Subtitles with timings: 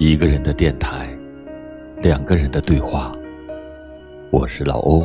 [0.00, 1.12] 一个人的电台，
[2.00, 3.12] 两个人的对话。
[4.30, 5.04] 我是老欧，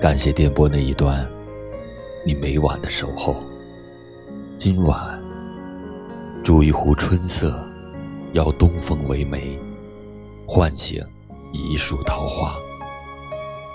[0.00, 1.26] 感谢电波那一端
[2.24, 3.42] 你每晚的守候。
[4.56, 5.20] 今晚
[6.44, 7.60] 煮一壶春色，
[8.34, 9.58] 邀东风为媒，
[10.46, 11.04] 唤醒
[11.52, 12.54] 一树桃花。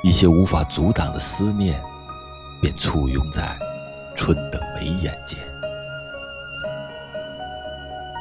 [0.03, 1.77] 一些无法阻挡的思念，
[2.61, 3.59] 便簇拥在
[4.15, 5.37] 春的眉眼间。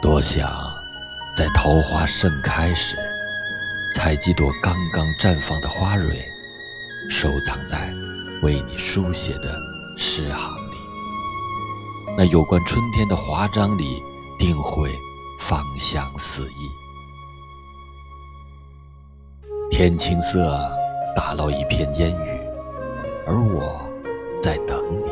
[0.02, 0.50] 多想
[1.36, 2.96] 在桃花盛开时，
[3.94, 6.24] 采几朵刚刚绽放的花蕊，
[7.08, 7.92] 收藏在
[8.42, 9.58] 为你书写的
[9.96, 10.76] 诗行里。
[12.16, 14.02] 那有关春天的华章里，
[14.38, 14.90] 定会
[15.38, 16.70] 芳香四溢。
[19.70, 20.70] 天青色。
[21.16, 22.40] 打捞一片烟雨，
[23.26, 23.82] 而我
[24.40, 25.10] 在等你。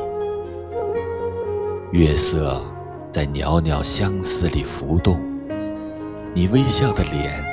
[1.91, 2.64] 月色
[3.11, 5.20] 在袅袅相思里浮动，
[6.39, 7.44] 你微笑的脸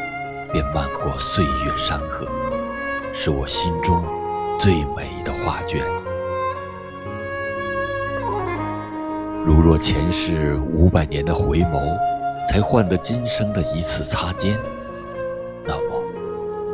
[0.54, 2.28] 便漫过岁月山河，
[3.12, 4.06] 是我心中
[4.60, 5.84] 最美的画卷。
[9.44, 11.98] 如若前世五百年的回眸，
[12.48, 14.56] 才换得今生的一次擦肩。
[15.66, 16.04] 那么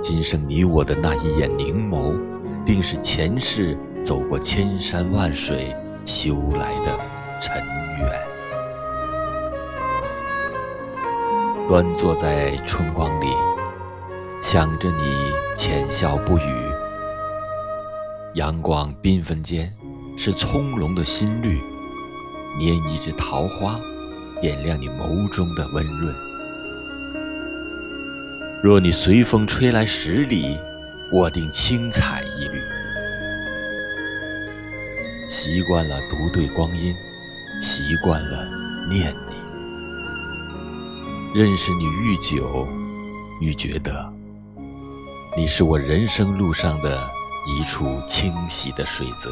[0.01, 2.19] 今生你我的那一眼凝眸，
[2.65, 6.91] 定是前世走过千山万水修来的
[7.39, 7.55] 尘
[7.99, 8.40] 缘。
[11.67, 13.27] 端坐在春光里，
[14.41, 16.71] 想着你浅笑不语。
[18.33, 19.73] 阳光缤纷间，
[20.17, 21.61] 是葱茏的心绿，
[22.59, 23.79] 拈一枝桃花，
[24.41, 26.13] 点亮你眸中的温润。
[28.63, 30.57] 若你随风吹来十里，
[31.13, 32.61] 我定轻采一缕。
[35.29, 36.93] 习惯了独对光阴，
[37.61, 38.45] 习惯了
[38.89, 39.30] 念你。
[41.33, 42.67] 认识你愈久，
[43.39, 44.13] 愈觉得
[45.37, 47.09] 你是我人生路上的
[47.47, 49.29] 一处清晰的水泽。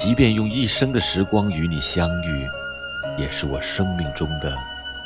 [0.00, 2.46] 即便用一生的时光与你相遇，
[3.20, 4.56] 也是我生命中的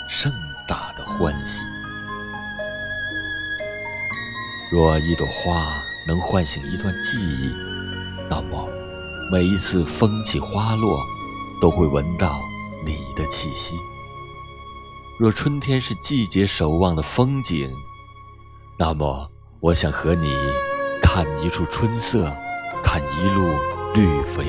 [0.09, 0.33] 盛
[0.69, 1.65] 大的欢喜。
[4.71, 7.51] 若一朵花能唤醒一段记忆，
[8.31, 8.65] 那么
[9.33, 11.05] 每一次风起花落，
[11.61, 12.41] 都会闻到
[12.87, 13.75] 你的气息。
[15.19, 17.69] 若春天是季节守望的风景，
[18.79, 20.33] 那么我想和你
[21.03, 22.33] 看一处春色，
[22.85, 23.53] 看一路
[23.95, 24.45] 绿肥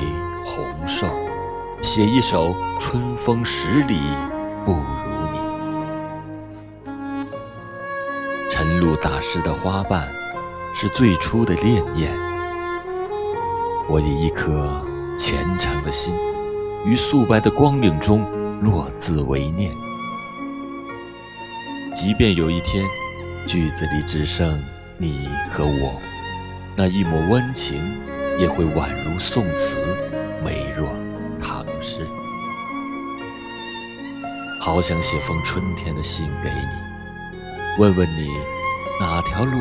[0.45, 1.07] 红瘦，
[1.81, 3.99] 写一首春风十里
[4.63, 4.83] 不如
[5.33, 5.39] 你。
[8.51, 10.07] 晨露打湿的花瓣，
[10.75, 12.15] 是最初的恋念。
[13.89, 14.85] 我以一颗
[15.17, 16.13] 虔诚的心，
[16.85, 18.23] 于素白的光影中
[18.61, 19.75] 落字为念。
[22.01, 22.85] 即便有一天，
[23.45, 24.63] 句子里只剩
[24.97, 26.01] 你和我，
[26.73, 27.77] 那一抹温情，
[28.39, 29.75] 也会宛如宋词，
[30.41, 30.95] 美若
[31.41, 32.07] 唐诗。
[34.61, 37.77] 好想写封春天的信给你。
[37.77, 38.29] 问问你，
[38.97, 39.57] 哪条路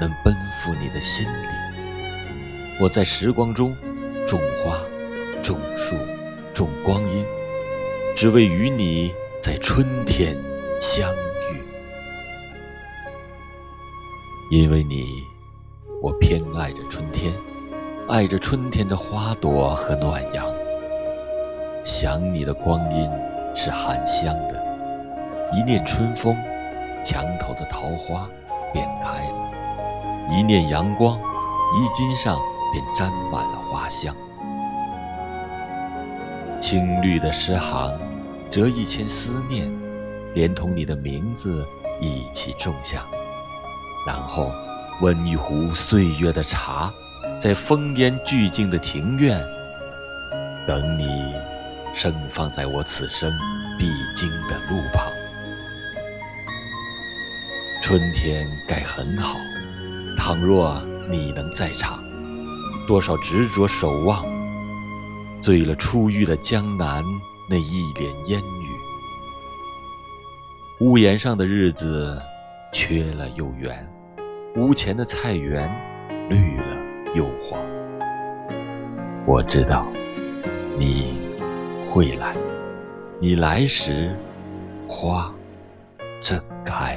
[0.00, 2.78] 能奔赴你的心里？
[2.78, 3.76] 我在时光中
[4.24, 4.78] 种花、
[5.42, 5.96] 种树、
[6.54, 7.26] 种光阴，
[8.14, 10.38] 只为与你在春天
[10.80, 11.12] 相
[14.52, 15.24] 因为你，
[16.02, 17.32] 我偏爱着春天，
[18.06, 20.46] 爱着春天的花朵和暖阳。
[21.82, 23.10] 想你的光阴
[23.54, 24.62] 是含香的，
[25.54, 26.36] 一念春风。
[27.02, 28.28] 墙头的桃花
[28.74, 32.38] 便开了，一念阳光，衣襟上
[32.74, 34.14] 便沾满了花香。
[36.60, 37.98] 青绿的诗行，
[38.50, 39.72] 折一千思念，
[40.34, 41.66] 连同你的名字
[42.02, 43.06] 一起种下，
[44.06, 44.52] 然后
[45.00, 46.92] 温一壶岁月的茶，
[47.38, 49.40] 在风烟俱静的庭院，
[50.66, 51.06] 等你
[51.94, 53.30] 盛放在我此生
[53.78, 55.06] 必经的路旁。
[57.82, 59.36] 春天该很好，
[60.16, 61.98] 倘若你能在场，
[62.86, 64.24] 多少执着守望，
[65.40, 67.04] 醉了初遇的江南
[67.50, 68.68] 那一帘烟雨。
[70.80, 72.20] 屋檐上的日子
[72.72, 73.86] 缺了又圆，
[74.56, 75.70] 屋前的菜园
[76.30, 76.78] 绿了
[77.14, 77.60] 又黄。
[79.26, 79.86] 我知道
[80.78, 81.18] 你
[81.84, 82.34] 会来，
[83.20, 84.16] 你来时，
[84.88, 85.30] 花
[86.22, 86.96] 正开。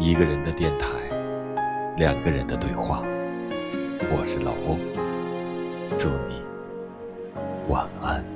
[0.00, 0.88] 一个人的电台，
[1.96, 3.00] 两个人的对话。
[4.10, 4.76] 我是老欧，
[5.96, 6.42] 祝你
[7.68, 8.35] 晚安。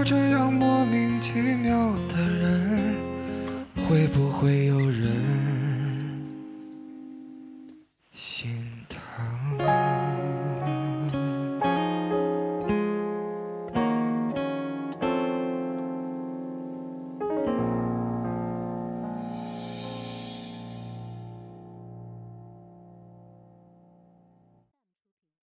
[0.00, 2.94] 我这样莫名其妙的人，
[3.76, 5.39] 会不会有人？